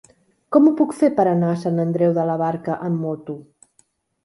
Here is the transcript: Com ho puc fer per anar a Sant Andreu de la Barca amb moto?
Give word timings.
Com 0.55 0.69
ho 0.69 0.71
puc 0.79 0.95
fer 1.01 1.09
per 1.19 1.25
anar 1.33 1.51
a 1.51 1.59
Sant 1.65 1.83
Andreu 1.85 2.17
de 2.17 2.25
la 2.31 2.41
Barca 2.45 2.81
amb 2.91 3.01
moto? 3.07 3.39